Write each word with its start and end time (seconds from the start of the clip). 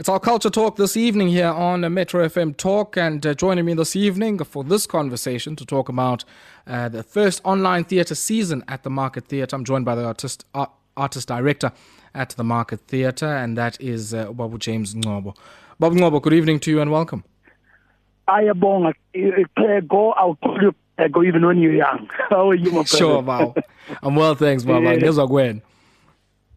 It's 0.00 0.08
our 0.08 0.18
culture 0.18 0.48
talk 0.48 0.76
this 0.76 0.96
evening 0.96 1.28
here 1.28 1.48
on 1.50 1.82
Metro 1.92 2.26
FM 2.26 2.56
Talk, 2.56 2.96
and 2.96 3.26
uh, 3.26 3.34
joining 3.34 3.66
me 3.66 3.74
this 3.74 3.94
evening 3.94 4.38
for 4.44 4.64
this 4.64 4.86
conversation 4.86 5.56
to 5.56 5.66
talk 5.66 5.90
about 5.90 6.24
uh, 6.66 6.88
the 6.88 7.02
first 7.02 7.42
online 7.44 7.84
theatre 7.84 8.14
season 8.14 8.64
at 8.66 8.82
the 8.82 8.88
Market 8.88 9.26
Theatre. 9.26 9.54
I'm 9.54 9.62
joined 9.62 9.84
by 9.84 9.94
the 9.94 10.06
artist 10.06 10.46
art, 10.54 10.70
artist 10.96 11.28
director 11.28 11.70
at 12.14 12.30
the 12.30 12.42
Market 12.42 12.80
Theatre, 12.88 13.26
and 13.26 13.58
that 13.58 13.78
is 13.78 14.14
uh, 14.14 14.32
Babu 14.32 14.56
James 14.56 14.94
Ngcobo. 14.94 15.36
Babu 15.78 15.96
Ngcobo, 15.96 16.22
good 16.22 16.32
evening 16.32 16.60
to 16.60 16.70
you 16.70 16.80
and 16.80 16.90
welcome. 16.90 17.22
Ayabonga, 18.26 18.94
go. 19.86 20.12
I'll 20.12 20.36
call 20.36 20.62
you. 20.62 20.74
Go 21.12 21.22
even 21.22 21.44
when 21.44 21.58
you're 21.58 21.74
young. 21.74 22.08
How 22.30 22.48
are 22.48 22.54
you, 22.54 22.70
my 22.70 22.70
brother? 22.72 22.86
Sure, 22.86 23.22
Bob. 23.22 23.62
I'm 24.02 24.14
well, 24.16 24.34
thanks, 24.34 24.64
Bob. 24.64 24.82
Yeah. 24.82 25.60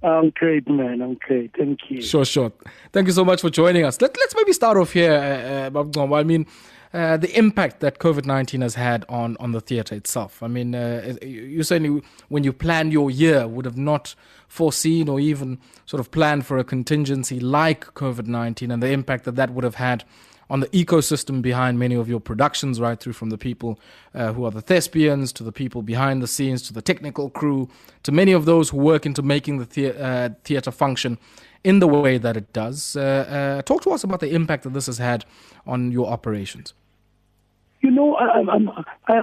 I'm 0.04 0.32
great, 0.32 0.68
man. 0.68 1.02
I'm 1.02 1.16
great. 1.16 1.56
Thank 1.58 1.90
you. 1.90 2.02
Sure, 2.02 2.26
sure. 2.26 2.52
Thank 2.92 3.08
you 3.08 3.14
so 3.14 3.24
much 3.24 3.42
for 3.42 3.50
joining 3.50 3.86
us. 3.86 4.02
Let, 4.02 4.16
let's 4.18 4.36
maybe 4.36 4.52
start 4.52 4.78
off 4.78 4.92
here, 4.92 5.14
uh, 5.14 5.80
uh, 5.80 6.14
I 6.14 6.24
mean, 6.24 6.46
uh, 6.94 7.18
the 7.18 7.36
impact 7.38 7.80
that 7.80 8.00
COVID 8.00 8.26
19 8.26 8.62
has 8.62 8.76
had 8.76 9.06
on, 9.08 9.38
on 9.40 9.54
the 9.54 9.62
theatre 9.62 9.96
itself. 9.96 10.44
I 10.44 10.48
mean, 10.48 10.76
uh, 10.76 11.16
you 11.22 11.64
certainly, 11.64 12.04
when 12.28 12.44
you 12.44 12.52
planned 12.52 12.92
your 12.92 13.10
year, 13.10 13.48
would 13.48 13.66
have 13.66 13.78
not 13.78 14.14
foreseen 14.48 15.08
or 15.08 15.20
even 15.20 15.58
sort 15.86 16.00
of 16.00 16.12
planned 16.12 16.46
for 16.46 16.58
a 16.58 16.64
contingency 16.64 17.40
like 17.40 17.86
COVID 17.96 18.28
19 18.28 18.70
and 18.72 18.84
the 18.84 18.92
impact 18.92 19.24
that 19.24 19.36
that 19.38 19.52
would 19.52 19.64
have 19.64 19.76
had 19.76 20.04
on 20.50 20.60
the 20.60 20.68
ecosystem 20.68 21.42
behind 21.42 21.80
many 21.80 21.96
of 21.96 22.08
your 22.08 22.20
productions, 22.20 22.80
right 22.80 23.00
through 23.00 23.14
from 23.14 23.30
the 23.30 23.38
people 23.38 23.80
uh, 24.14 24.34
who 24.34 24.46
are 24.46 24.52
the 24.52 24.62
thespians 24.62 25.32
to 25.34 25.44
the 25.44 25.52
people 25.52 25.82
behind 25.82 26.22
the 26.22 26.28
scenes 26.28 26.62
to 26.64 26.74
the 26.74 26.82
technical 26.82 27.30
crew 27.30 27.70
to 28.04 28.12
many 28.12 28.32
of 28.32 28.46
those 28.46 28.70
who 28.70 28.78
work 28.78 29.06
into 29.06 29.22
making 29.22 29.60
the, 29.60 29.66
the- 29.66 30.04
uh, 30.04 30.30
theater 30.44 30.72
function 30.72 31.18
in 31.64 31.80
the 31.80 31.88
way 31.88 32.18
that 32.18 32.36
it 32.36 32.52
does. 32.54 32.96
Uh, 32.96 33.02
uh, 33.02 33.62
talk 33.62 33.82
to 33.84 33.92
us 33.92 34.04
about 34.04 34.20
the 34.20 34.34
impact 34.34 34.64
that 34.64 34.74
this 34.74 34.86
has 34.88 34.98
had 34.98 35.26
on 35.66 35.92
your 35.92 36.08
operations. 36.08 36.74
You 37.82 37.92
know, 37.92 38.16
I, 38.16 38.40
I'm, 38.40 38.70
I, 38.70 38.84
I, 39.08 39.22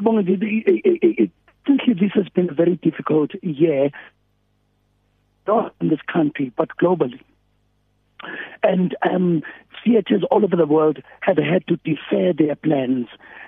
this 2.01 2.11
has 2.15 2.29
been 2.31 2.49
a 2.51 2.55
very 2.55 2.77
difficult 2.77 3.31
year, 3.43 3.91
not 5.47 5.75
in 5.81 5.89
this 5.89 6.01
country, 6.13 6.53
but 6.57 6.69
globally. 6.81 7.21
And 8.63 8.97
um, 9.03 9.43
theaters 9.85 10.23
all 10.31 10.45
over 10.45 10.57
the 10.57 10.67
world 10.67 10.99
have 11.21 11.37
had 11.37 11.67
to 11.69 11.77
defer 11.77 12.33
their 12.37 12.57
plans. 12.57 13.07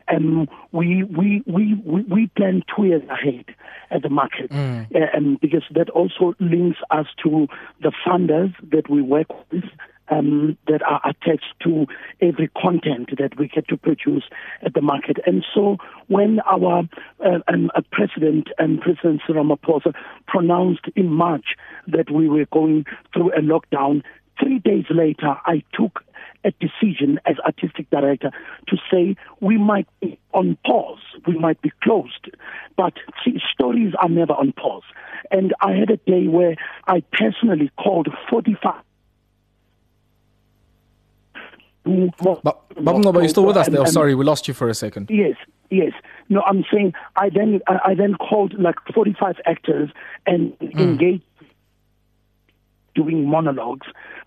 Um, 0.08 0.48
we, 0.72 1.04
we, 1.04 1.42
we, 1.46 1.74
we, 1.84 2.02
we 2.02 2.26
plan 2.36 2.62
two 2.74 2.84
years 2.84 3.02
ahead 3.08 3.46
at 3.90 4.02
the 4.02 4.10
market 4.10 4.50
mm. 4.50 4.86
uh, 4.94 5.16
um, 5.16 5.38
because 5.40 5.62
that 5.74 5.90
also 5.90 6.34
links 6.40 6.78
us 6.90 7.06
to 7.22 7.46
the 7.80 7.92
funders 8.06 8.54
that 8.70 8.90
we 8.90 9.02
work 9.02 9.28
with. 9.50 9.64
Um, 10.10 10.58
that 10.66 10.82
are 10.82 11.00
attached 11.08 11.54
to 11.62 11.86
every 12.20 12.50
content 12.60 13.10
that 13.18 13.38
we 13.38 13.48
get 13.48 13.68
to 13.68 13.78
produce 13.78 14.24
at 14.60 14.74
the 14.74 14.82
market. 14.82 15.16
And 15.24 15.42
so 15.54 15.78
when 16.08 16.40
our 16.40 16.82
uh, 17.24 17.38
um, 17.48 17.70
president 17.92 18.48
and 18.58 18.78
President 18.80 19.22
Ramaphosa 19.26 19.94
pronounced 20.26 20.84
in 20.96 21.08
March 21.08 21.54
that 21.86 22.10
we 22.10 22.28
were 22.28 22.44
going 22.52 22.84
through 23.14 23.32
a 23.32 23.40
lockdown, 23.40 24.02
Three 24.40 24.58
days 24.58 24.84
later, 24.90 25.36
I 25.44 25.62
took 25.72 26.04
a 26.44 26.52
decision 26.52 27.20
as 27.26 27.36
artistic 27.40 27.88
director 27.90 28.30
to 28.68 28.76
say 28.90 29.16
we 29.40 29.56
might 29.56 29.86
be 30.00 30.18
on 30.32 30.56
pause, 30.66 30.98
we 31.26 31.38
might 31.38 31.60
be 31.62 31.70
closed, 31.82 32.30
but 32.76 32.94
see, 33.24 33.38
stories 33.52 33.94
are 34.00 34.08
never 34.08 34.32
on 34.32 34.52
pause. 34.52 34.82
And 35.30 35.54
I 35.60 35.72
had 35.72 35.90
a 35.90 35.96
day 35.98 36.26
where 36.26 36.56
I 36.86 37.02
personally 37.12 37.70
called 37.78 38.08
45. 38.28 38.82
But, 41.84 42.44
are 42.84 43.22
you 43.22 43.28
still 43.28 43.44
with 43.44 43.56
us 43.56 43.68
there? 43.68 43.84
Sorry, 43.86 44.14
we 44.14 44.24
lost 44.24 44.46
you 44.46 44.54
for 44.54 44.68
a 44.68 44.74
second. 44.74 45.10
Yes, 45.10 45.36
yes. 45.70 45.92
No, 46.28 46.42
I'm 46.42 46.64
saying 46.72 46.94
I 47.16 47.28
then 47.28 47.60
I 47.66 47.94
then 47.94 48.14
called 48.14 48.54
like 48.58 48.76
45 48.94 49.36
actors 49.46 49.90
and 50.26 50.56
mm. 50.60 50.78
engaged 50.78 51.24
doing 52.94 53.28
monologues 53.28 53.86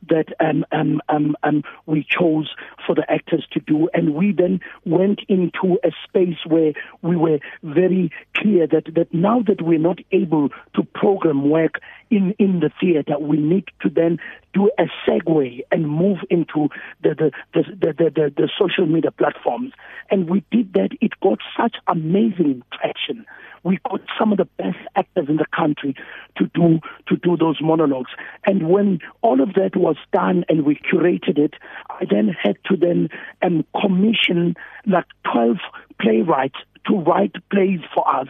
that 0.10 0.28
um, 0.40 0.66
um, 0.72 1.02
um, 1.10 1.36
um, 1.44 1.64
we 1.86 2.06
chose 2.08 2.54
for 2.86 2.96
the 2.96 3.10
actors 3.10 3.46
to 3.52 3.60
do. 3.60 3.90
And 3.94 4.14
we 4.14 4.32
then 4.32 4.60
went 4.86 5.22
into 5.28 5.78
a 5.84 5.92
space 6.08 6.38
where 6.46 6.74
we 7.02 7.16
were 7.16 7.40
very 7.64 8.12
clear 8.36 8.68
that, 8.68 8.94
that 8.96 9.14
now 9.14 9.42
that 9.48 9.62
we're 9.62 9.80
not 9.80 10.00
able 10.12 10.50
to 10.76 10.84
program 10.94 11.50
work 11.50 11.80
in, 12.10 12.36
in 12.38 12.60
the 12.60 12.72
theater, 12.80 13.18
we 13.20 13.38
need 13.38 13.66
to 13.82 13.90
then 13.90 14.20
do 14.54 14.70
a 14.78 14.86
segue 15.08 15.62
and 15.72 15.90
move 15.90 16.20
into 16.30 16.70
the, 17.02 17.16
the, 17.16 17.32
the, 17.54 17.64
the, 17.64 17.94
the, 17.94 18.10
the, 18.10 18.34
the 18.38 18.50
social 18.60 18.86
media 18.86 19.12
platforms. 19.12 19.74
And 20.12 20.30
we 20.30 20.44
did 20.52 20.74
that. 20.74 20.90
It 21.02 21.12
got 21.22 21.40
such 21.58 21.76
amazing 21.88 22.64
traction 22.72 23.26
we 23.66 23.80
got 23.90 24.00
some 24.18 24.32
of 24.32 24.38
the 24.38 24.46
best 24.46 24.78
actors 24.96 25.28
in 25.30 25.38
the 25.38 25.46
country 25.56 25.96
to 26.38 26.46
do 26.54 26.80
to 27.08 27.16
do 27.18 27.38
those 27.38 27.58
monologues. 27.62 28.12
And 28.46 28.70
when 28.70 29.00
all 29.22 29.42
of 29.42 29.54
that 29.54 29.76
was 29.76 29.98
done 30.12 30.46
and 30.50 30.66
we 30.66 30.76
curated 30.76 31.38
it, 31.38 31.54
I 31.90 32.06
then 32.10 32.30
had 32.30 32.58
to 32.66 32.78
then 32.78 33.10
um, 33.42 33.66
commission 33.80 34.56
like 34.86 35.06
twelve 35.32 35.58
playwrights 36.00 36.58
to 36.88 36.98
write 37.00 37.34
plays 37.50 37.80
for 37.94 38.08
us 38.08 38.28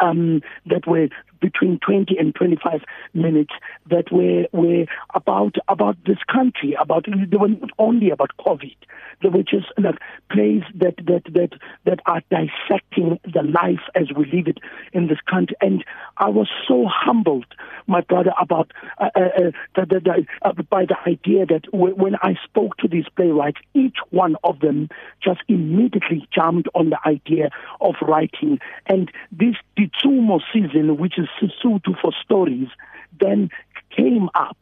um, 0.00 0.42
that 0.66 0.86
were 0.86 1.08
between 1.40 1.78
20 1.84 2.16
and 2.18 2.34
25 2.34 2.82
minutes 3.14 3.52
that 3.88 4.10
were 4.10 4.46
were 4.52 4.86
about 5.14 5.56
about 5.68 5.96
this 6.06 6.18
country 6.32 6.76
about 6.80 7.06
they 7.06 7.36
were 7.36 7.48
not 7.48 7.70
only 7.78 8.10
about 8.10 8.30
covid 8.40 8.74
they 9.22 9.28
were 9.28 9.42
just 9.42 9.66
like 9.78 9.96
plays 10.30 10.62
that 10.74 10.96
that 10.96 11.22
that 11.32 11.50
that 11.84 12.00
are 12.06 12.22
dissecting 12.30 13.18
the 13.24 13.42
life 13.42 13.80
as 13.94 14.08
we 14.16 14.24
live 14.26 14.48
it 14.48 14.58
in 14.92 15.08
this 15.08 15.20
country. 15.30 15.56
And 15.60 15.84
i 16.16 16.28
was 16.28 16.48
so 16.66 16.86
humbled 16.88 17.46
my 17.86 18.00
brother 18.00 18.32
about 18.40 18.72
uh, 18.98 19.10
uh, 19.14 19.20
uh 19.20 19.50
the, 19.74 20.00
the, 20.00 20.26
uh, 20.42 20.52
by 20.70 20.84
the 20.84 20.96
idea 21.06 21.46
that 21.46 21.62
w- 21.72 21.94
when 21.94 22.16
i 22.22 22.34
spoke 22.44 22.76
to 22.78 22.88
these 22.88 23.06
playwrights 23.14 23.60
each 23.74 23.96
one 24.10 24.36
of 24.44 24.60
them 24.60 24.88
just 25.22 25.40
immediately 25.48 26.26
jumped 26.34 26.68
on 26.74 26.90
the 26.90 26.98
idea 27.06 27.50
of 27.80 27.94
writing. 28.02 28.58
And 28.86 29.10
this 29.32 29.54
Ditshomo 29.78 30.40
season 30.52 30.96
which 30.98 31.18
is 31.18 31.28
Sesotho 31.40 32.00
for 32.00 32.12
stories 32.24 32.68
then 33.20 33.50
came 33.96 34.28
up. 34.34 34.56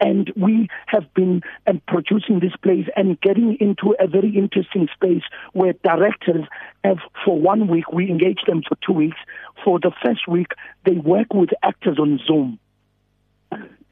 And 0.00 0.32
we 0.34 0.68
have 0.86 1.12
been 1.14 1.42
um, 1.66 1.82
producing 1.86 2.40
this 2.40 2.56
plays 2.62 2.86
and 2.96 3.20
getting 3.20 3.56
into 3.60 3.94
a 4.00 4.06
very 4.06 4.34
interesting 4.34 4.88
space 4.94 5.22
where 5.52 5.74
directors 5.84 6.46
have 6.82 6.98
for 7.24 7.38
one 7.38 7.68
week 7.68 7.92
we 7.92 8.08
engage 8.10 8.40
them 8.46 8.62
for 8.66 8.76
two 8.84 8.94
weeks. 8.94 9.18
For 9.62 9.78
the 9.78 9.92
first 10.02 10.26
week 10.26 10.52
they 10.84 10.94
work 10.94 11.32
with 11.34 11.50
actors 11.62 11.98
on 11.98 12.18
zoom 12.26 12.58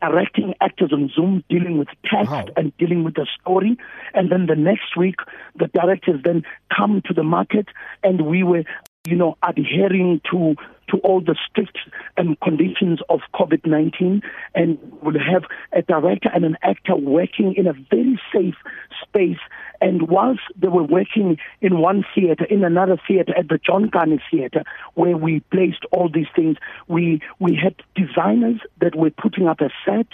directing 0.01 0.55
actors 0.61 0.93
on 0.93 1.11
Zoom, 1.15 1.45
dealing 1.49 1.79
with 1.79 1.89
text 2.05 2.31
wow. 2.31 2.47
and 2.57 2.77
dealing 2.79 3.05
with 3.05 3.15
the 3.15 3.27
story. 3.41 3.77
And 4.15 4.31
then 4.31 4.47
the 4.47 4.57
next 4.57 4.97
week, 4.97 5.17
the 5.57 5.67
directors 5.69 6.21
then 6.25 6.45
come 6.75 7.03
to 7.07 7.15
the 7.15 7.23
market 7.23 7.69
and 8.03 8.27
we 8.27 8.43
were, 8.43 8.65
you 9.07 9.17
know, 9.17 9.37
adhering 9.43 10.21
to 10.31 10.55
to 10.89 10.99
all 10.99 11.21
the 11.21 11.37
strict 11.49 11.79
um, 12.17 12.37
conditions 12.43 13.01
of 13.09 13.21
COVID 13.35 13.67
19 13.67 14.23
and 14.55 14.79
will 15.03 15.19
have 15.19 15.45
a 15.73 15.83
director 15.83 16.31
and 16.33 16.45
an 16.45 16.57
actor 16.63 16.97
working 16.97 17.55
in 17.57 17.67
a 17.67 17.73
very 17.73 18.21
safe 18.33 18.57
space. 19.03 19.39
And 19.81 20.09
whilst 20.09 20.41
they 20.57 20.69
were 20.69 20.83
working 20.83 21.39
in 21.61 21.79
one 21.79 22.05
theater, 22.15 22.45
in 22.45 22.65
another 22.65 22.99
theater, 23.07 23.33
at 23.37 23.49
the 23.49 23.59
John 23.59 23.91
Kani 23.91 24.21
Theater, 24.31 24.65
where 24.95 25.17
we 25.17 25.41
placed 25.53 25.85
all 25.93 26.09
these 26.13 26.27
things, 26.35 26.57
we, 26.89 27.21
we 27.39 27.55
had 27.55 27.77
designers 27.95 28.61
that 28.81 28.97
were 28.97 29.11
putting 29.11 29.47
up 29.47 29.61
a 29.61 29.71
set 29.85 30.07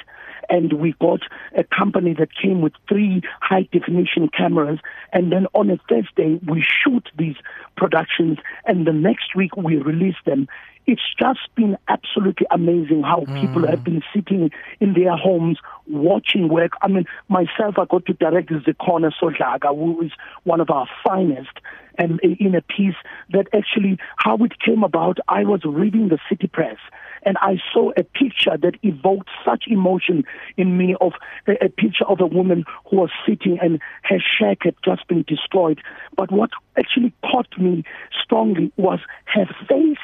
and 0.48 0.74
we 0.74 0.94
got 1.00 1.20
a 1.56 1.64
company 1.64 2.14
that 2.18 2.28
came 2.34 2.60
with 2.60 2.72
three 2.88 3.22
high 3.40 3.68
definition 3.72 4.28
cameras 4.28 4.78
and 5.12 5.32
then 5.32 5.46
on 5.54 5.70
a 5.70 5.78
Thursday 5.88 6.40
we 6.46 6.62
shoot 6.62 7.08
these 7.18 7.36
productions 7.76 8.38
and 8.66 8.86
the 8.86 8.92
next 8.92 9.34
week 9.34 9.56
we 9.56 9.76
release 9.76 10.16
them 10.26 10.46
it's 10.86 11.02
just 11.18 11.40
been 11.54 11.76
absolutely 11.88 12.46
amazing 12.50 13.02
how 13.02 13.20
mm. 13.20 13.40
people 13.40 13.66
have 13.66 13.84
been 13.84 14.02
sitting 14.14 14.50
in 14.80 14.94
their 14.94 15.16
homes 15.16 15.58
watching 15.86 16.48
work. 16.48 16.72
I 16.82 16.88
mean, 16.88 17.06
myself, 17.28 17.78
I 17.78 17.84
got 17.86 18.06
to 18.06 18.12
direct 18.14 18.48
the 18.48 18.56
Zikhona 18.56 19.12
Sodlaka, 19.20 19.74
who 19.74 20.02
is 20.02 20.12
one 20.44 20.60
of 20.60 20.70
our 20.70 20.86
finest, 21.04 21.58
and 21.96 22.20
in 22.20 22.54
a 22.54 22.62
piece 22.62 22.96
that 23.30 23.46
actually, 23.52 23.98
how 24.16 24.36
it 24.38 24.58
came 24.58 24.82
about, 24.82 25.18
I 25.28 25.44
was 25.44 25.60
reading 25.64 26.08
the 26.08 26.18
City 26.28 26.48
Press 26.48 26.78
and 27.24 27.36
I 27.40 27.58
saw 27.72 27.90
a 27.96 28.02
picture 28.02 28.56
that 28.56 28.74
evoked 28.82 29.30
such 29.44 29.64
emotion 29.66 30.24
in 30.56 30.76
me 30.76 30.94
of 31.00 31.12
a, 31.46 31.52
a 31.64 31.68
picture 31.68 32.04
of 32.04 32.20
a 32.20 32.26
woman 32.26 32.64
who 32.90 32.96
was 32.96 33.10
sitting 33.26 33.58
and 33.60 33.80
her 34.02 34.18
shack 34.18 34.58
had 34.62 34.74
just 34.84 35.06
been 35.08 35.24
destroyed. 35.26 35.80
But 36.16 36.30
what 36.30 36.50
actually 36.76 37.14
caught 37.22 37.58
me 37.58 37.84
strongly 38.22 38.72
was 38.76 38.98
her 39.26 39.46
face 39.68 39.96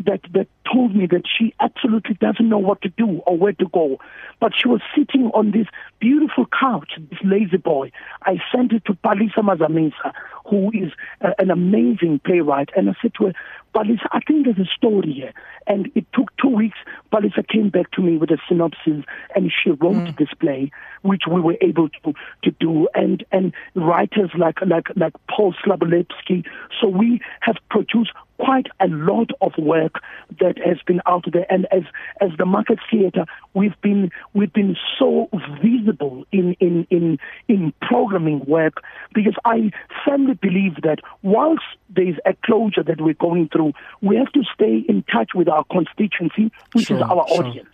that 0.00 0.20
that 0.32 0.48
told 0.70 0.94
me 0.94 1.06
that 1.06 1.22
she 1.26 1.54
absolutely 1.60 2.14
doesn't 2.14 2.48
know 2.48 2.58
what 2.58 2.82
to 2.82 2.88
do 2.90 3.18
or 3.26 3.36
where 3.36 3.52
to 3.52 3.68
go. 3.68 3.98
But 4.40 4.52
she 4.56 4.68
was 4.68 4.80
sitting 4.96 5.30
on 5.34 5.52
this 5.52 5.66
beautiful 6.00 6.46
couch, 6.46 6.92
this 7.10 7.18
lazy 7.24 7.58
boy. 7.58 7.92
I 8.22 8.38
sent 8.54 8.72
it 8.72 8.84
to 8.86 8.94
Palisa 8.94 9.38
Mazamisa, 9.38 10.12
who 10.46 10.70
is 10.72 10.92
uh, 11.20 11.30
an 11.38 11.50
amazing 11.50 12.20
playwright, 12.24 12.70
and 12.76 12.90
I 12.90 12.94
said 13.00 13.12
to 13.18 13.26
her, 13.26 13.32
Palisa, 13.74 14.06
I 14.12 14.20
think 14.20 14.44
there's 14.44 14.58
a 14.58 14.70
story 14.76 15.12
here. 15.12 15.32
And 15.66 15.90
it 15.94 16.06
took 16.12 16.34
two 16.36 16.48
weeks. 16.48 16.78
Palisa 17.12 17.46
came 17.46 17.70
back 17.70 17.90
to 17.92 18.02
me 18.02 18.16
with 18.16 18.30
a 18.30 18.38
synopsis, 18.48 19.04
and 19.34 19.52
she 19.52 19.70
wrote 19.70 19.96
mm. 19.96 20.18
this 20.18 20.28
play, 20.38 20.70
which 21.02 21.22
we 21.30 21.40
were 21.40 21.56
able 21.60 21.88
to 21.88 22.14
to 22.44 22.50
do. 22.60 22.88
And 22.94 23.24
and 23.32 23.52
writers 23.74 24.30
like 24.38 24.60
like 24.64 24.88
like 24.96 25.14
Paul 25.28 25.54
Slabolepszy. 25.64 26.46
So 26.80 26.88
we 26.88 27.20
have 27.40 27.56
produced 27.68 28.12
quite 28.38 28.66
a 28.80 28.88
lot 28.88 29.30
of 29.40 29.52
work 29.58 29.94
that 30.40 30.58
has 30.58 30.78
been 30.86 31.00
out 31.06 31.24
there 31.32 31.46
and 31.50 31.66
as 31.70 31.82
as 32.20 32.30
the 32.38 32.44
market 32.44 32.78
theater 32.90 33.24
we've 33.54 33.80
been 33.80 34.10
we've 34.32 34.52
been 34.52 34.76
so 34.98 35.28
visible 35.62 36.24
in 36.32 36.54
in 36.60 36.86
in 36.90 37.18
in 37.48 37.72
programming 37.80 38.40
work 38.46 38.82
because 39.14 39.34
i 39.44 39.70
firmly 40.04 40.34
believe 40.34 40.74
that 40.82 40.98
whilst 41.22 41.62
there's 41.90 42.16
a 42.26 42.34
closure 42.44 42.82
that 42.82 43.00
we're 43.00 43.14
going 43.14 43.48
through 43.48 43.72
we 44.02 44.16
have 44.16 44.30
to 44.32 44.42
stay 44.52 44.84
in 44.88 45.04
touch 45.12 45.30
with 45.34 45.48
our 45.48 45.64
constituency 45.70 46.50
which 46.72 46.86
sure, 46.86 46.96
is 46.96 47.02
our 47.02 47.26
sure. 47.28 47.44
audience 47.44 47.68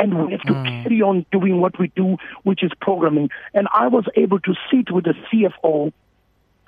and 0.00 0.26
we 0.26 0.32
have 0.32 0.40
to 0.42 0.54
mm. 0.54 0.82
carry 0.82 1.02
on 1.02 1.26
doing 1.30 1.60
what 1.60 1.78
we 1.78 1.88
do, 1.94 2.16
which 2.42 2.62
is 2.62 2.70
programming. 2.80 3.28
And 3.52 3.68
I 3.74 3.86
was 3.86 4.06
able 4.16 4.40
to 4.40 4.54
sit 4.70 4.90
with 4.90 5.04
the 5.04 5.14
CFO 5.30 5.92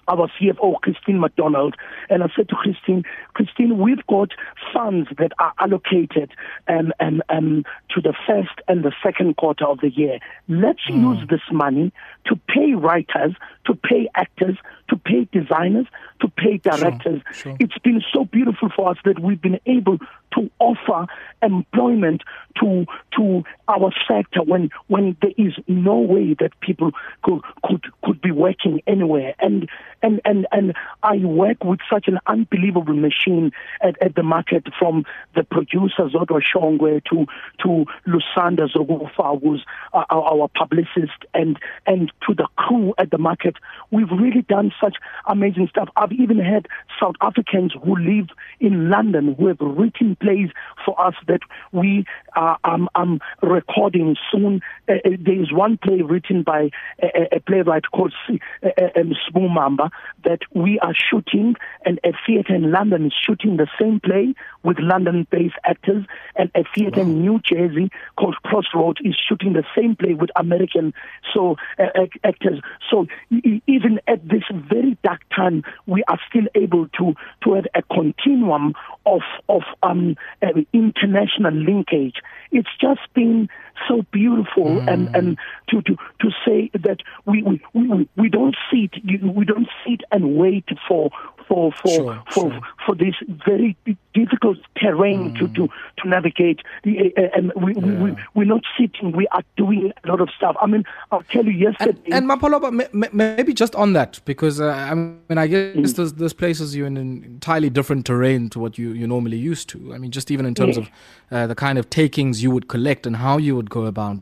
our 0.08 0.30
CFO, 0.40 0.80
Christine 0.80 1.20
McDonald, 1.20 1.76
and 2.10 2.22
I 2.22 2.28
said 2.34 2.48
to 2.48 2.56
Christine, 2.56 3.04
Christine, 3.34 3.78
we've 3.78 4.06
got 4.06 4.30
funds 4.72 5.08
that 5.18 5.32
are 5.38 5.52
allocated 5.58 6.30
um, 6.68 6.92
um, 7.00 7.22
um, 7.28 7.64
to 7.94 8.00
the 8.00 8.14
first 8.26 8.60
and 8.68 8.84
the 8.84 8.92
second 9.02 9.36
quarter 9.36 9.66
of 9.66 9.80
the 9.80 9.90
year. 9.90 10.18
Let's 10.48 10.84
mm. 10.88 11.16
use 11.16 11.28
this 11.28 11.40
money 11.50 11.92
to 12.26 12.36
pay 12.48 12.74
writers, 12.74 13.34
to 13.66 13.74
pay 13.74 14.08
actors, 14.14 14.56
to 14.88 14.96
pay 14.96 15.28
designers, 15.32 15.86
to 16.20 16.28
pay 16.28 16.58
directors. 16.58 17.22
Sure, 17.32 17.34
sure. 17.34 17.56
It's 17.60 17.78
been 17.78 18.02
so 18.12 18.24
beautiful 18.24 18.70
for 18.74 18.90
us 18.90 18.98
that 19.04 19.18
we've 19.20 19.40
been 19.40 19.60
able 19.66 19.98
to 20.34 20.50
offer 20.58 21.06
employment 21.42 22.22
to 22.60 22.86
to 23.16 23.42
our 23.68 23.92
sector 24.08 24.42
when 24.42 24.70
when 24.88 25.16
there 25.20 25.32
is 25.36 25.54
no 25.68 25.98
way 25.98 26.34
that 26.38 26.58
people 26.60 26.92
could 27.22 27.40
could 27.64 27.84
could 28.04 28.20
be 28.20 28.30
working 28.30 28.82
anywhere. 28.86 29.34
And 29.38 29.68
and 30.02 30.20
and 30.24 30.46
and 30.52 30.74
I 31.02 31.16
work 31.18 31.64
with 31.64 31.80
such 31.90 32.08
an 32.08 32.18
unbelievable 32.26 32.94
machine 32.94 33.52
at, 33.80 34.00
at 34.02 34.14
the 34.14 34.22
market 34.22 34.66
from 34.78 35.04
the 35.34 35.44
producer 35.44 36.08
Zodwa 36.08 36.40
Shongwe 36.42 37.02
to 37.10 37.26
to 37.62 37.84
Lusanda 38.06 38.68
Zokufa 38.74 39.40
who's 39.40 39.64
our, 39.92 40.06
our 40.10 40.48
publicist 40.48 41.24
and 41.34 41.58
and 41.86 42.12
to 42.26 42.34
the 42.34 42.46
crew 42.56 42.94
at 42.98 43.10
the 43.10 43.18
market. 43.18 43.56
We've 43.90 44.10
really 44.10 44.42
done 44.42 44.72
such 44.80 44.96
amazing 45.26 45.68
stuff. 45.68 45.88
I've 45.96 46.12
even 46.12 46.38
had 46.38 46.66
South 47.00 47.16
Africans 47.20 47.74
who 47.82 47.96
live 47.96 48.28
in 48.60 48.90
London 48.90 49.34
who 49.38 49.48
have 49.48 49.60
written 49.60 50.16
plays 50.22 50.48
for 50.84 50.98
us 51.00 51.14
that 51.26 51.40
we 51.72 52.04
are 52.34 52.58
um, 52.64 52.88
um, 52.94 53.20
recording 53.42 54.16
soon. 54.30 54.60
Uh, 54.88 54.94
uh 55.04 55.10
there 55.20 55.40
is 55.40 55.52
one 55.52 55.76
play 55.76 56.00
written 56.02 56.42
by 56.42 56.70
a, 57.02 57.36
a 57.36 57.40
playwright 57.40 57.84
called 57.92 58.14
uh, 58.30 58.68
uh, 58.80 59.00
um, 59.00 59.12
Mamba 59.52 59.90
that 60.24 60.40
we 60.54 60.78
are 60.80 60.94
shooting, 60.94 61.54
and 61.84 61.98
a 62.04 62.12
theatre 62.26 62.54
in 62.54 62.70
London 62.70 63.06
is 63.06 63.14
shooting 63.26 63.56
the 63.56 63.68
same 63.80 64.00
play 64.00 64.34
with 64.62 64.78
London-based 64.78 65.54
actors, 65.64 66.04
and 66.36 66.50
a 66.54 66.64
theatre 66.74 67.00
wow. 67.00 67.06
in 67.06 67.20
New 67.20 67.40
Jersey 67.40 67.90
called 68.16 68.36
Crossroads 68.44 69.00
is 69.04 69.16
shooting 69.28 69.52
the 69.54 69.64
same 69.76 69.96
play 69.96 70.14
with 70.14 70.30
American 70.36 70.94
so 71.32 71.56
uh, 71.78 72.06
actors. 72.24 72.60
So 72.90 73.06
even 73.30 74.00
at 74.06 74.26
this 74.28 74.44
very 74.50 74.96
dark 75.02 75.22
time, 75.34 75.64
we 75.86 76.02
are 76.08 76.18
still 76.28 76.46
able 76.54 76.88
to 76.98 77.14
to 77.44 77.54
have 77.54 77.66
a 77.74 77.82
continuum 77.82 78.74
of 79.06 79.22
of 79.48 79.62
um, 79.82 80.16
uh, 80.42 80.48
international 80.72 81.54
linkage. 81.54 82.16
It's 82.50 82.68
just 82.80 83.00
been 83.14 83.48
so 83.88 84.02
beautiful, 84.12 84.64
mm. 84.64 84.92
and 84.92 85.14
and 85.14 85.38
to 85.70 85.82
to 85.82 85.96
to 86.20 86.30
say 86.44 86.70
that 86.74 86.98
we 87.26 87.42
we 87.42 87.60
we, 87.74 88.08
we 88.16 88.28
don't 88.28 88.56
sit 88.70 89.02
we 89.04 89.44
don't 89.44 89.68
sit 89.86 90.02
and 90.10 90.36
wait 90.36 90.68
for 90.88 91.10
for 91.48 91.72
for 91.72 91.88
sure, 91.88 92.22
for, 92.30 92.50
sure. 92.50 92.60
for 92.86 92.94
this 92.94 93.14
very 93.46 93.76
difficult 94.14 94.58
terrain 94.76 95.30
mm. 95.30 95.38
to, 95.38 95.48
to 95.48 95.68
to 95.98 96.08
navigate. 96.08 96.60
Uh, 96.86 96.90
and 97.34 97.52
we, 97.56 97.74
yeah. 97.74 98.02
we 98.02 98.16
we're 98.34 98.44
not 98.44 98.62
sitting. 98.78 99.12
We 99.12 99.26
are 99.28 99.42
doing 99.56 99.92
a 100.04 100.08
lot 100.08 100.20
of 100.20 100.30
stuff. 100.36 100.56
I 100.60 100.66
mean, 100.66 100.84
I'll 101.10 101.22
tell 101.24 101.44
you 101.44 101.52
yesterday. 101.52 101.98
And, 102.06 102.30
and 102.30 102.30
Mapoloba, 102.30 103.12
maybe 103.12 103.54
just 103.54 103.74
on 103.74 103.92
that 103.94 104.20
because 104.24 104.60
uh, 104.60 104.68
I 104.68 104.94
mean, 104.94 105.38
I 105.38 105.46
guess 105.46 105.76
mm. 105.76 105.96
this, 105.96 106.12
this 106.12 106.32
places 106.32 106.74
you 106.74 106.86
in 106.86 106.96
an 106.96 107.24
entirely 107.24 107.70
different 107.70 108.06
terrain 108.06 108.48
to 108.50 108.58
what 108.58 108.78
you 108.78 108.92
you 108.92 109.06
normally 109.06 109.38
used 109.38 109.68
to. 109.70 109.94
I 109.94 109.98
mean, 109.98 110.10
just 110.10 110.30
even 110.30 110.46
in 110.46 110.54
terms 110.54 110.76
yeah. 110.76 110.82
of 110.82 110.90
uh, 111.30 111.46
the 111.46 111.54
kind 111.54 111.78
of 111.78 111.90
takings 111.90 112.42
you 112.42 112.50
would 112.50 112.68
collect 112.68 113.06
and 113.06 113.16
how 113.16 113.38
you 113.38 113.61
would 113.62 113.70
go 113.70 113.86
about 113.86 114.18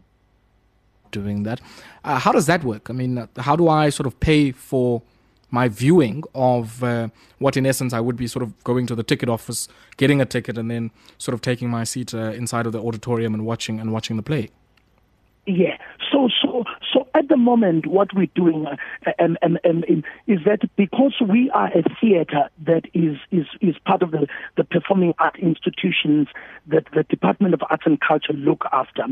doing 1.11 1.43
that. 1.45 1.61
Uh, 2.05 2.19
how 2.19 2.33
does 2.33 2.47
that 2.47 2.63
work? 2.63 2.91
I 2.91 2.93
mean, 2.93 3.19
uh, 3.19 3.27
how 3.39 3.57
do 3.57 3.69
I 3.69 3.91
sort 3.91 4.07
of 4.07 4.19
pay 4.21 4.53
for 4.53 5.03
my 5.51 5.67
viewing 5.69 6.23
of 6.35 6.85
uh, 6.85 7.09
what, 7.39 7.57
in 7.57 7.67
essence, 7.67 7.93
I 7.93 8.01
would 8.01 8.17
be 8.17 8.29
sort 8.29 8.45
of 8.45 8.63
going 8.63 8.87
to 8.87 8.95
the 8.95 9.03
ticket 9.03 9.29
office, 9.29 9.67
getting 9.97 10.21
a 10.21 10.27
ticket, 10.27 10.57
and 10.57 10.71
then 10.71 10.93
sort 11.19 11.35
of 11.35 11.41
taking 11.41 11.69
my 11.69 11.85
seat 11.85 12.15
uh, 12.15 12.33
inside 12.43 12.67
of 12.67 12.73
the 12.73 12.81
auditorium 12.81 13.35
and 13.35 13.45
watching 13.45 13.81
and 13.81 13.93
watching 13.93 14.17
the 14.17 14.23
play? 14.23 14.51
Yeah. 15.47 15.77
So 16.13 16.29
so 16.41 16.65
so 16.93 17.07
at 17.15 17.29
the 17.29 17.37
moment, 17.37 17.87
what 17.87 18.09
we're 18.15 18.29
doing 18.35 18.67
uh, 18.67 19.11
um, 19.19 19.37
um, 19.43 19.59
um, 19.65 20.05
is 20.27 20.41
that 20.45 20.61
because 20.77 21.15
we 21.27 21.51
are 21.51 21.69
a 21.69 21.83
theatre 22.01 22.49
that 22.67 22.83
is, 22.95 23.17
is, 23.31 23.47
is 23.61 23.77
part 23.87 24.03
of 24.03 24.11
the, 24.11 24.27
the 24.57 24.65
performing 24.65 25.15
art 25.19 25.39
institutions 25.39 26.29
that 26.67 26.85
the 26.95 27.05
Department 27.05 27.55
of 27.55 27.63
Arts 27.71 27.85
and 27.87 28.01
Culture 28.01 28.33
look 28.33 28.65
after. 28.73 29.05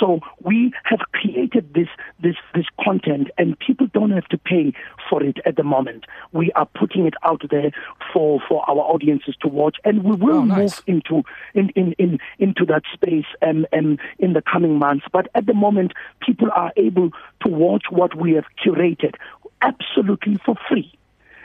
So 0.00 0.20
we 0.42 0.72
have 0.84 1.00
created 1.12 1.74
this, 1.74 1.88
this, 2.22 2.36
this 2.54 2.66
content 2.82 3.28
and 3.38 3.58
people 3.58 3.86
don't 3.92 4.10
have 4.10 4.26
to 4.28 4.38
pay 4.38 4.72
for 5.12 5.22
it 5.22 5.36
at 5.44 5.56
the 5.56 5.62
moment. 5.62 6.06
We 6.32 6.50
are 6.52 6.64
putting 6.64 7.06
it 7.06 7.12
out 7.22 7.42
there 7.50 7.70
for, 8.14 8.40
for 8.48 8.64
our 8.66 8.78
audiences 8.78 9.36
to 9.42 9.48
watch 9.48 9.76
and 9.84 10.04
we 10.04 10.16
will 10.16 10.38
oh, 10.38 10.44
nice. 10.44 10.56
move 10.56 10.82
into, 10.86 11.22
in, 11.52 11.68
in, 11.76 11.92
in, 11.98 12.18
into 12.38 12.64
that 12.64 12.84
space 12.94 13.26
um, 13.42 13.66
um, 13.74 13.98
in 14.18 14.32
the 14.32 14.40
coming 14.40 14.78
months. 14.78 15.04
But 15.12 15.28
at 15.34 15.44
the 15.44 15.52
moment, 15.52 15.92
people 16.26 16.48
are 16.56 16.72
able 16.78 17.10
to 17.42 17.48
watch 17.50 17.84
what 17.90 18.14
we 18.18 18.32
have 18.32 18.46
curated 18.64 19.16
absolutely 19.60 20.38
for 20.46 20.54
free 20.66 20.96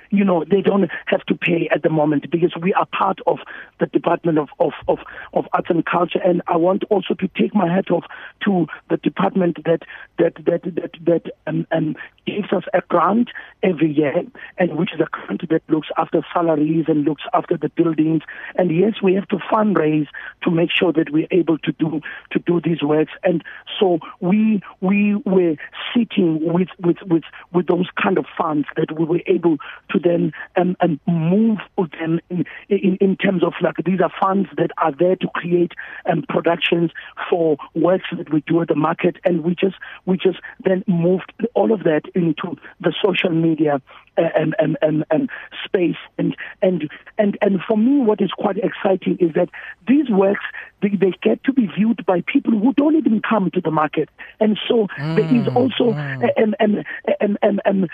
you 0.09 0.23
know, 0.23 0.43
they 0.49 0.61
don't 0.61 0.89
have 1.07 1.25
to 1.25 1.35
pay 1.35 1.69
at 1.73 1.83
the 1.83 1.89
moment 1.89 2.29
because 2.31 2.53
we 2.61 2.73
are 2.73 2.85
part 2.87 3.19
of 3.27 3.39
the 3.79 3.87
Department 3.87 4.37
of, 4.37 4.49
of, 4.59 4.73
of, 4.87 4.99
of 5.33 5.45
Arts 5.53 5.69
and 5.69 5.85
Culture. 5.85 6.19
And 6.23 6.41
I 6.47 6.57
want 6.57 6.83
also 6.89 7.13
to 7.15 7.27
take 7.29 7.53
my 7.53 7.71
hat 7.71 7.91
off 7.91 8.05
to 8.45 8.67
the 8.89 8.97
department 8.97 9.63
that 9.65 9.83
that 10.17 10.35
that 10.45 10.63
that, 10.63 10.91
that 11.05 11.31
um, 11.45 11.67
um, 11.71 11.95
gives 12.25 12.51
us 12.51 12.63
a 12.73 12.81
grant 12.89 13.29
every 13.63 13.91
year, 13.91 14.23
and 14.57 14.77
which 14.77 14.93
is 14.93 14.99
a 14.99 15.07
grant 15.11 15.47
that 15.49 15.61
looks 15.69 15.87
after 15.97 16.25
salaries 16.33 16.85
and 16.87 17.05
looks 17.05 17.23
after 17.33 17.57
the 17.57 17.69
buildings. 17.69 18.21
And 18.55 18.75
yes, 18.75 19.01
we 19.01 19.13
have 19.15 19.27
to 19.29 19.37
fundraise 19.37 20.07
to 20.43 20.51
make 20.51 20.71
sure 20.71 20.93
that 20.93 21.11
we're 21.11 21.27
able 21.31 21.57
to 21.59 21.71
do 21.73 22.01
to 22.31 22.39
do 22.39 22.61
these 22.61 22.81
works. 22.81 23.13
And 23.23 23.43
so 23.79 23.99
we 24.19 24.61
we 24.81 25.15
were 25.25 25.55
sitting 25.95 26.53
with 26.53 26.69
with 26.79 26.97
with 27.05 27.23
with 27.53 27.67
those 27.67 27.87
kind 28.01 28.17
of 28.17 28.25
funds 28.37 28.67
that 28.75 28.97
we 28.97 29.05
were 29.05 29.21
able 29.27 29.57
to 29.89 29.96
to 29.97 30.09
then 30.09 30.31
um, 30.55 30.75
and 30.81 30.99
move 31.07 31.59
them 31.99 32.19
in, 32.29 32.45
in, 32.69 32.97
in, 33.01 33.17
terms 33.17 33.43
of 33.43 33.53
like 33.61 33.75
these 33.85 33.99
are 34.01 34.11
funds 34.19 34.49
that 34.57 34.71
are 34.77 34.91
there 34.91 35.15
to 35.15 35.27
create 35.33 35.71
um, 36.09 36.23
productions 36.27 36.91
for 37.29 37.57
works 37.75 38.05
that 38.15 38.31
we 38.31 38.41
do 38.41 38.61
at 38.61 38.67
the 38.67 38.75
market, 38.75 39.17
and 39.25 39.43
we 39.43 39.55
just 39.55 39.75
we 40.05 40.17
just 40.17 40.39
then 40.63 40.83
moved 40.87 41.33
all 41.53 41.71
of 41.71 41.83
that 41.83 42.03
into 42.15 42.55
the 42.79 42.93
social 43.03 43.31
media 43.31 43.81
and, 44.17 44.55
and, 44.59 44.77
and, 44.81 45.05
and 45.11 45.29
space. 45.65 45.97
And, 46.17 46.35
and, 46.61 46.89
and, 47.17 47.37
and 47.41 47.59
for 47.67 47.77
me, 47.77 48.01
what 48.01 48.21
is 48.21 48.31
quite 48.31 48.57
exciting 48.57 49.17
is 49.19 49.33
that 49.35 49.49
these 49.87 50.09
works, 50.09 50.43
they, 50.81 50.89
they 50.89 51.13
get 51.21 51.43
to 51.45 51.53
be 51.53 51.67
viewed 51.67 52.05
by 52.05 52.21
people 52.21 52.51
who 52.51 52.73
don't 52.73 52.95
even 52.95 53.21
come 53.21 53.51
to 53.51 53.61
the 53.61 53.71
market. 53.71 54.09
And 54.39 54.57
so 54.67 54.87
mm, 54.97 55.15
there 55.15 55.25
is 55.25 55.47
mm, 55.47 55.55
also 55.55 55.93
mm. 55.93 56.31
an, 56.37 56.55
an, 56.59 56.83
an, 57.19 57.37
an, 57.41 57.61
an, 57.65 57.89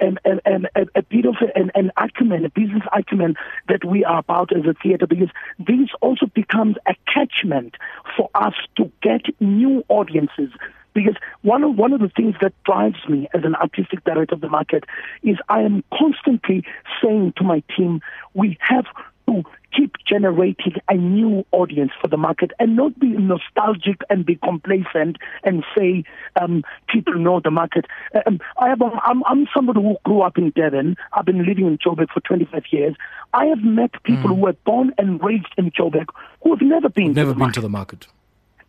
an, 0.00 0.18
an, 0.24 0.40
an, 0.74 0.86
a 0.94 1.02
bit 1.02 1.26
of 1.26 1.36
an, 1.54 1.70
an 1.74 1.90
acumen, 1.96 2.44
a 2.44 2.50
business 2.50 2.82
acumen 2.92 3.36
that 3.68 3.84
we 3.84 4.04
are 4.04 4.18
about 4.18 4.56
as 4.56 4.64
a 4.66 4.74
theater 4.82 5.06
because 5.06 5.30
this 5.58 5.88
also 6.00 6.26
becomes 6.26 6.76
a 6.86 6.94
catchment 7.12 7.76
for 8.16 8.30
us 8.34 8.54
to 8.76 8.90
get 9.02 9.22
new 9.40 9.84
audiences 9.88 10.50
because 10.96 11.16
one 11.42 11.62
of, 11.62 11.76
one 11.76 11.92
of 11.92 12.00
the 12.00 12.08
things 12.08 12.34
that 12.40 12.52
drives 12.64 13.06
me 13.08 13.28
as 13.34 13.44
an 13.44 13.54
artistic 13.54 14.02
director 14.04 14.34
of 14.34 14.40
the 14.40 14.48
market 14.48 14.84
is 15.22 15.36
I 15.48 15.60
am 15.60 15.84
constantly 15.96 16.64
saying 17.02 17.34
to 17.36 17.44
my 17.44 17.62
team, 17.76 18.00
we 18.34 18.56
have 18.60 18.86
to 19.28 19.42
keep 19.76 19.92
generating 20.08 20.74
a 20.88 20.94
new 20.94 21.44
audience 21.52 21.90
for 22.00 22.08
the 22.08 22.16
market 22.16 22.52
and 22.58 22.76
not 22.76 22.98
be 22.98 23.08
nostalgic 23.08 24.00
and 24.08 24.24
be 24.24 24.36
complacent 24.36 25.18
and 25.44 25.64
say 25.76 26.02
um, 26.40 26.64
people 26.88 27.14
know 27.18 27.40
the 27.40 27.50
market. 27.50 27.84
Um, 28.26 28.40
I 28.56 28.68
have, 28.68 28.80
I'm, 28.80 29.22
I'm 29.24 29.46
somebody 29.54 29.82
who 29.82 29.98
grew 30.04 30.22
up 30.22 30.38
in 30.38 30.50
Devon. 30.50 30.96
I've 31.12 31.26
been 31.26 31.44
living 31.44 31.66
in 31.66 31.76
Joburg 31.76 32.08
for 32.10 32.20
25 32.20 32.62
years. 32.70 32.94
I 33.34 33.46
have 33.46 33.62
met 33.62 34.02
people 34.04 34.30
mm. 34.30 34.36
who 34.36 34.42
were 34.42 34.54
born 34.64 34.94
and 34.96 35.22
raised 35.22 35.52
in 35.58 35.70
Joburg 35.72 36.06
who 36.42 36.54
have 36.54 36.62
never 36.62 36.88
been, 36.88 37.12
never 37.12 37.34
to, 37.34 37.38
been 37.38 37.52
to 37.52 37.60
the 37.60 37.68
market. 37.68 38.06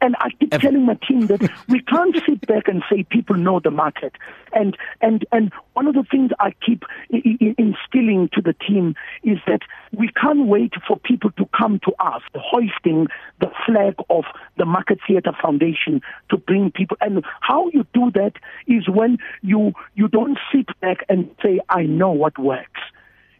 And 0.01 0.15
I 0.19 0.29
keep 0.39 0.53
Ever. 0.53 0.61
telling 0.61 0.85
my 0.85 0.97
team 1.07 1.27
that 1.27 1.41
we 1.67 1.81
can't 1.81 2.15
sit 2.25 2.45
back 2.47 2.67
and 2.67 2.83
say 2.89 3.03
people 3.03 3.35
know 3.35 3.59
the 3.59 3.71
market. 3.71 4.13
And 4.53 4.77
and 5.01 5.25
and 5.31 5.51
one 5.73 5.87
of 5.87 5.95
the 5.95 6.03
things 6.03 6.31
I 6.39 6.53
keep 6.65 6.83
instilling 7.09 8.29
to 8.33 8.41
the 8.41 8.53
team 8.53 8.95
is 9.23 9.39
that 9.47 9.61
we 9.97 10.09
can't 10.09 10.47
wait 10.47 10.73
for 10.87 10.97
people 10.99 11.31
to 11.31 11.45
come 11.57 11.79
to 11.85 11.93
us, 11.99 12.21
hoisting 12.35 13.07
the 13.39 13.51
flag 13.65 13.95
of 14.09 14.25
the 14.57 14.65
Market 14.65 14.99
Theatre 15.07 15.33
Foundation 15.41 16.01
to 16.29 16.37
bring 16.37 16.71
people. 16.71 16.97
And 17.01 17.23
how 17.41 17.69
you 17.73 17.85
do 17.93 18.11
that 18.11 18.33
is 18.67 18.87
when 18.87 19.17
you 19.41 19.73
you 19.95 20.07
don't 20.07 20.37
sit 20.53 20.67
back 20.79 21.05
and 21.09 21.29
say, 21.43 21.59
"I 21.69 21.83
know 21.83 22.11
what 22.11 22.37
works." 22.37 22.81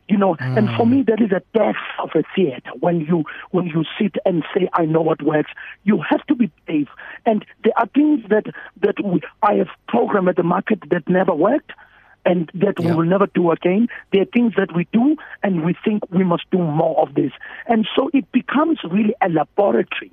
You 0.08 0.18
know 0.18 0.36
mm. 0.36 0.58
and 0.58 0.70
for 0.78 0.86
me 0.86 1.04
that 1.04 1.22
is 1.22 1.32
a 1.32 1.42
death 1.58 1.76
of 2.00 2.10
a 2.16 2.24
theater 2.36 2.72
when 2.80 3.02
you 3.02 3.24
when 3.52 3.66
you 3.68 3.84
sit 4.00 4.16
and 4.26 4.44
say 4.54 4.68
i 4.74 4.86
know 4.86 5.02
what 5.02 5.22
works 5.22 5.52
you 5.84 6.02
have 6.02 6.26
to 6.28 6.36
be 6.36 6.52
brave 6.66 6.88
and 7.26 7.46
there 7.64 7.74
are 7.78 7.88
things 7.88 8.22
that 8.30 8.46
that 8.82 8.96
we, 9.04 9.22
i 9.44 9.54
have 9.54 9.70
programmed 9.88 10.30
at 10.30 10.36
the 10.36 10.44
market 10.44 10.80
that 10.90 11.08
never 11.08 11.34
worked 11.34 11.72
and 12.26 12.52
that 12.54 12.76
yeah. 12.80 12.90
we 12.90 12.96
will 12.98 13.06
never 13.06 13.28
do 13.28 13.52
again. 13.52 13.88
There 14.12 14.22
are 14.22 14.26
things 14.26 14.52
that 14.58 14.76
we 14.76 14.86
do, 14.92 15.16
and 15.44 15.64
we 15.64 15.74
think 15.86 16.04
we 16.12 16.26
must 16.26 16.44
do 16.52 16.58
more 16.58 17.00
of 17.00 17.16
this. 17.16 17.32
And 17.68 17.88
so 17.96 18.10
it 18.14 18.30
becomes 18.34 18.80
really 18.84 19.16
a 19.22 19.30
laboratory 19.30 20.12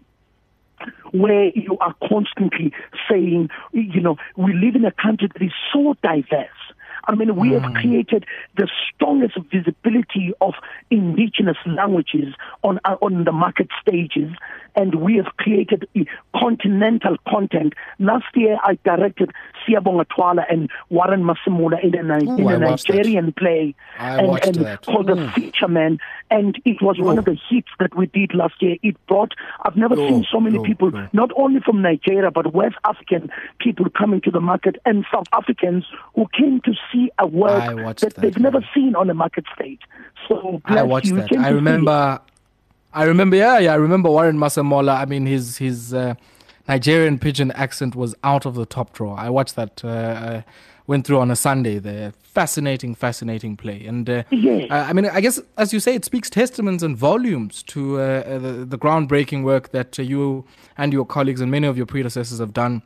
where 1.11 1.51
you 1.57 1.77
are 1.81 1.95
constantly 2.09 2.73
saying, 3.11 3.51
you 3.73 4.01
know, 4.01 4.17
we 4.37 4.53
live 4.53 4.77
in 4.77 4.85
a 4.85 4.93
country 4.93 5.29
that 5.33 5.43
is 5.43 5.53
so 5.73 5.97
diverse 6.05 6.64
I 7.07 7.15
mean, 7.15 7.37
we 7.37 7.51
mm. 7.51 7.61
have 7.61 7.75
created 7.75 8.25
the 8.57 8.69
strongest 8.95 9.37
visibility 9.53 10.33
of 10.41 10.55
indigenous 10.91 11.57
languages 11.67 12.35
on 12.63 12.81
uh, 12.85 12.97
on 13.03 13.25
the 13.25 13.33
market 13.33 13.69
stages, 13.81 14.31
and 14.77 14.95
we 14.97 15.17
have 15.17 15.37
created 15.37 15.89
continental 16.35 17.17
content. 17.29 17.75
Last 17.99 18.27
year, 18.35 18.59
I 18.63 18.79
directed 18.85 19.33
Siyabonga 19.67 20.07
Twala 20.15 20.45
and 20.51 20.71
Warren 20.91 21.23
Masemola 21.23 21.83
in 21.83 22.11
a, 22.11 22.17
Ooh, 22.17 22.49
in 22.49 22.49
a 22.51 22.59
Nigerian 22.59 23.27
that. 23.27 23.37
play 23.37 23.75
and, 23.99 24.45
and 24.45 24.83
called 24.83 25.07
The 25.07 25.15
mm. 25.15 25.35
Feature 25.35 25.69
Man, 25.69 25.99
and 26.31 26.61
it 26.65 26.83
was 26.83 26.99
Ooh. 26.99 27.05
one 27.05 27.19
of 27.19 27.25
the 27.25 27.39
hits 27.49 27.69
that 27.79 27.97
we 27.97 28.07
did 28.07 28.35
last 28.35 28.55
year. 28.61 28.77
It 28.83 28.97
brought 29.07 29.33
I've 29.63 29.77
never 29.77 29.95
Ooh. 29.95 30.09
seen 30.09 30.27
so 30.31 30.41
many 30.41 30.59
people, 30.65 30.91
not 31.13 31.31
only 31.37 31.61
from 31.61 31.83
Nigeria 31.83 32.31
but 32.31 32.53
West 32.53 32.77
African 32.85 33.31
people 33.59 33.87
coming 33.97 34.21
to 34.23 34.31
the 34.31 34.41
market 34.41 34.77
and 34.85 35.05
South 35.13 35.27
Africans 35.33 35.85
who 36.15 36.27
came 36.37 36.61
to 36.63 36.73
see 36.93 37.11
a 37.19 37.27
work 37.27 37.77
that, 37.77 37.97
that, 37.99 38.15
they've 38.17 38.39
never 38.39 38.61
seen 38.75 38.95
on 38.95 39.09
a 39.11 39.15
market 39.15 39.45
stage. 39.55 39.81
So 40.29 40.61
I 40.65 40.83
watched 40.83 41.07
you, 41.07 41.17
that. 41.17 41.33
I 41.37 41.51
remember. 41.51 42.21
I 42.95 43.05
remember, 43.05 43.37
yeah, 43.37 43.59
yeah. 43.59 43.73
I 43.73 43.77
remember 43.77 44.09
Warren 44.09 44.39
Masemola. 44.39 44.97
I 44.99 45.05
mean, 45.05 45.27
his 45.27 45.59
his 45.59 45.93
uh, 45.93 46.15
Nigerian 46.69 47.19
pidgin 47.19 47.51
accent 47.53 47.95
was 47.95 48.15
out 48.23 48.47
of 48.47 48.55
the 48.55 48.67
top 48.67 48.93
drawer. 48.93 49.17
I 49.19 49.31
watched 49.31 49.57
that. 49.57 49.85
Uh, 49.85 49.89
uh, 49.89 50.43
went 50.87 51.07
through 51.07 51.19
on 51.19 51.31
a 51.31 51.37
Sunday 51.37 51.79
there. 51.79 52.13
Fascinating, 52.23 52.95
fascinating 52.95 53.57
play. 53.57 53.85
And 53.87 54.09
uh, 54.09 54.25
yes. 54.31 54.69
I 54.71 54.93
mean, 54.93 55.07
I 55.07 55.21
guess 55.21 55.41
as 55.57 55.73
you 55.73 55.81
say, 55.81 55.95
it 55.95 56.05
speaks 56.05 56.29
testaments 56.29 56.83
and 56.83 56.97
volumes 56.97 57.63
to 57.65 57.99
uh, 57.99 58.03
uh, 58.03 58.39
the, 58.39 58.53
the, 58.65 58.79
groundbreaking 58.79 59.45
work 59.45 59.71
that 59.71 59.97
you 59.99 60.45
and 60.77 60.93
your 60.93 61.07
colleagues 61.07 61.41
and 61.41 61.51
many 61.51 61.67
of 61.67 61.77
your 61.77 61.87
predecessors 61.87 62.39
have 62.39 62.53
done 62.53 62.83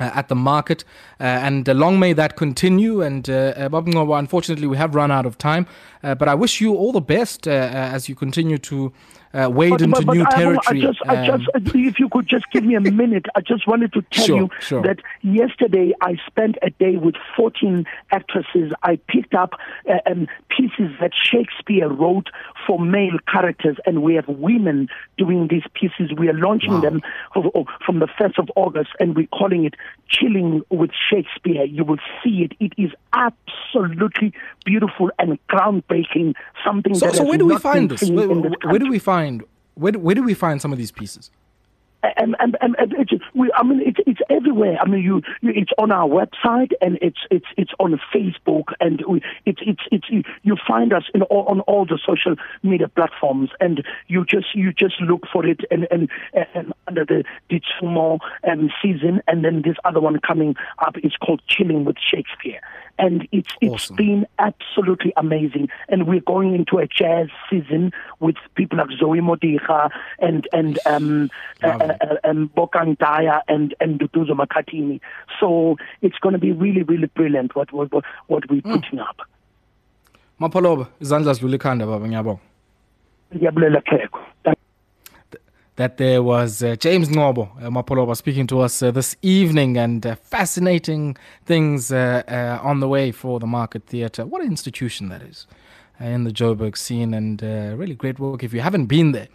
uh, 0.00 0.10
at 0.14 0.28
the 0.28 0.34
market. 0.34 0.84
Uh, 1.20 1.24
and 1.24 1.68
uh, 1.68 1.72
long 1.72 1.98
may 1.98 2.12
that 2.12 2.36
continue. 2.36 3.02
And 3.02 3.28
uh, 3.28 3.52
unfortunately, 3.56 4.66
we 4.66 4.76
have 4.76 4.94
run 4.94 5.10
out 5.10 5.26
of 5.26 5.38
time. 5.38 5.66
but 6.02 6.28
I 6.28 6.34
wish 6.34 6.60
you 6.60 6.74
all 6.74 6.92
the 6.92 7.00
best 7.00 7.46
as 7.46 8.08
you 8.08 8.14
continue 8.14 8.58
to 8.58 8.92
uh, 9.34 9.50
wade 9.50 9.70
but, 9.70 9.82
into 9.82 10.02
but, 10.02 10.14
new 10.14 10.24
but 10.24 10.30
territory. 10.30 10.78
I, 10.78 10.86
just, 10.86 11.00
um, 11.02 11.16
I 11.16 11.26
just, 11.26 11.74
if 11.74 11.98
you 11.98 12.08
could 12.08 12.28
just 12.28 12.44
give 12.50 12.64
me 12.64 12.74
a 12.74 12.80
minute, 13.02 13.26
I 13.34 13.40
just 13.40 13.66
wanted 13.66 13.92
to 13.94 14.02
tell 14.10 14.26
sure, 14.26 14.36
you 14.36 14.50
sure. 14.60 14.82
that 14.82 15.00
yesterday 15.22 15.92
I 16.00 16.16
spent 16.26 16.56
a 16.62 16.70
day 16.70 16.96
with 16.96 17.16
14 17.36 17.84
actresses. 18.12 18.72
I 18.82 18.96
picked 19.08 19.34
up 19.34 19.54
uh, 19.88 20.10
um, 20.10 20.28
pieces 20.48 20.92
that 21.00 21.12
Shakespeare 21.14 21.88
wrote 21.88 22.28
for 22.66 22.78
male 22.78 23.18
characters, 23.30 23.76
and 23.86 24.02
we 24.02 24.14
have 24.14 24.28
women 24.28 24.88
doing 25.18 25.48
these 25.48 25.64
pieces. 25.74 26.16
We 26.16 26.28
are 26.28 26.34
launching 26.34 26.74
wow. 26.74 26.80
them 26.80 27.02
from 27.84 27.98
the 27.98 28.06
1st 28.06 28.38
of 28.38 28.50
August, 28.56 28.90
and 29.00 29.16
we're 29.16 29.26
calling 29.26 29.64
it 29.64 29.74
Chilling 30.08 30.62
with 30.70 30.90
Shakespeare. 31.10 31.64
You 31.64 31.84
will 31.84 31.98
see 32.22 32.46
it. 32.46 32.52
It 32.60 32.72
is 32.80 32.92
absolutely 33.12 34.32
beautiful 34.64 35.10
and 35.18 35.38
groundbreaking. 35.48 36.34
Something 36.64 36.94
so, 36.94 37.06
that 37.06 37.16
so 37.16 37.24
where 37.24 37.38
do 37.38 37.46
we 37.46 37.58
find 37.58 37.90
this? 37.90 38.08
Where, 38.08 38.28
where 38.28 38.78
do 38.78 38.88
we 38.88 38.98
find 38.98 39.23
find 39.24 39.44
where, 39.74 39.92
where 39.92 40.14
do 40.14 40.22
we 40.22 40.34
find 40.34 40.60
some 40.60 40.72
of 40.72 40.78
these 40.78 40.92
pieces? 40.92 41.30
and 42.18 42.36
and, 42.38 42.56
and, 42.60 42.76
and 42.78 42.94
we, 43.34 43.50
I 43.56 43.62
mean, 43.62 43.80
it's 44.06 44.20
everywhere. 44.28 44.76
I 44.78 44.86
mean, 44.86 45.02
you, 45.02 45.22
you, 45.40 45.52
it's 45.54 45.70
on 45.78 45.90
our 45.90 46.06
website 46.06 46.72
and 46.82 46.98
it's 47.00 47.20
it's 47.30 47.46
it's 47.56 47.70
on 47.78 47.98
Facebook 48.14 48.74
and 48.78 49.02
we, 49.08 49.22
it's 49.46 49.60
it's 49.90 50.04
you 50.42 50.56
find 50.68 50.92
us 50.92 51.04
in 51.14 51.22
all, 51.22 51.46
on 51.46 51.60
all 51.60 51.86
the 51.86 51.98
social 52.06 52.36
media 52.62 52.88
platforms 52.88 53.50
and 53.58 53.82
you 54.08 54.24
just 54.26 54.54
you 54.54 54.72
just 54.72 55.00
look 55.00 55.22
for 55.32 55.46
it 55.46 55.60
and 55.70 55.88
and, 55.90 56.10
and 56.54 56.74
under 56.86 57.06
the 57.06 57.24
Ditshomo 57.50 58.18
um, 58.46 58.70
season 58.82 59.22
and 59.26 59.42
then 59.44 59.62
this 59.64 59.76
other 59.84 60.00
one 60.00 60.20
coming 60.20 60.56
up 60.86 60.96
is 61.02 61.12
called 61.24 61.40
Chilling 61.48 61.86
with 61.86 61.96
Shakespeare 61.98 62.60
and 62.98 63.26
it's 63.32 63.50
it's 63.60 63.74
awesome. 63.74 63.96
been 63.96 64.26
absolutely 64.38 65.12
amazing. 65.16 65.68
And 65.88 66.06
we're 66.06 66.20
going 66.20 66.54
into 66.54 66.78
a 66.78 66.86
jazz 66.86 67.28
season 67.50 67.92
with 68.20 68.36
people 68.54 68.78
like 68.78 68.88
Zoe 68.98 69.20
Modiga 69.20 69.90
and 70.18 70.46
and 70.52 70.78
um, 70.86 71.30
uh, 71.62 71.68
uh, 71.68 71.96
uh, 72.00 72.16
um, 72.24 72.50
Bokani 72.56 72.98
Dyer 72.98 73.42
and 73.48 73.74
and 73.80 73.98
Nduduzo 73.98 74.30
Makhathini. 74.30 75.00
So 75.40 75.76
it's 76.02 76.18
going 76.18 76.34
to 76.34 76.38
be 76.38 76.52
really 76.52 76.82
really 76.82 77.06
brilliant 77.06 77.54
what 77.54 77.72
what 77.72 77.90
what 78.26 78.50
we're 78.50 78.62
mm. 78.62 78.82
putting 78.82 78.98
up. 78.98 79.20
Mapholoba 80.40 80.86
izandla 81.00 81.34
ikhanda 81.34 81.86
baba 81.86 82.06
ngiyabonga. 82.06 82.40
Ngiyabulela 83.34 83.82
Kheko. 83.82 84.20
That 85.76 85.96
there 85.96 86.22
was 86.22 86.62
uh, 86.62 86.76
James 86.76 87.08
Ngcobo 87.08 87.50
uh, 87.60 87.68
Mapoloba 87.68 88.16
speaking 88.16 88.46
to 88.46 88.60
us 88.60 88.80
uh, 88.80 88.92
this 88.92 89.16
evening 89.22 89.76
and 89.76 90.06
uh, 90.06 90.14
fascinating 90.14 91.16
things 91.46 91.90
uh, 91.90 92.22
uh, 92.28 92.60
on 92.62 92.78
the 92.78 92.86
way 92.86 93.10
for 93.10 93.40
the 93.40 93.46
Market 93.48 93.84
Theatre. 93.86 94.24
What 94.24 94.42
an 94.42 94.48
institution 94.48 95.08
that 95.08 95.20
is 95.22 95.48
uh, 96.00 96.04
in 96.04 96.22
the 96.22 96.30
Joburg 96.30 96.76
scene 96.76 97.12
and 97.12 97.42
really 97.42 97.96
great 97.96 98.20
work. 98.20 98.44
If 98.44 98.54
you 98.54 98.60
haven't 98.60 98.86
been 98.86 99.10
there 99.10 99.26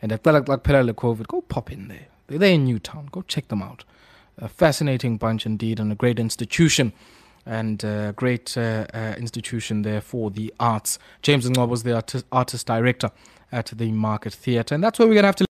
and 0.00 0.12
at 0.12 0.24
like 0.24 0.46
COVID, 0.46 1.26
go 1.26 1.42
pop 1.42 1.70
in 1.70 1.88
there. 1.88 2.06
They're 2.26 2.38
there 2.38 2.54
in 2.54 2.64
Newtown. 2.64 3.10
Go 3.12 3.20
check 3.20 3.48
them 3.48 3.62
out. 3.62 3.84
A 4.38 4.48
fascinating 4.48 5.18
bunch 5.18 5.44
indeed 5.44 5.78
and 5.78 5.92
a 5.92 5.94
great 5.94 6.18
institution 6.18 6.94
and 7.44 7.84
a 7.84 8.14
great 8.16 8.56
institution 8.56 9.82
there 9.82 10.00
for 10.00 10.30
the 10.30 10.54
arts. 10.58 10.98
James 11.20 11.46
Ngcobo 11.46 11.68
was 11.68 11.82
the 11.82 11.94
artist, 11.96 12.24
artist 12.32 12.66
director 12.66 13.10
at 13.52 13.66
the 13.66 13.92
Market 13.92 14.32
Theatre 14.32 14.74
and 14.74 14.82
that's 14.82 14.98
where 14.98 15.06
we're 15.06 15.12
going 15.12 15.24
to 15.24 15.28
have 15.28 15.36
to 15.36 15.44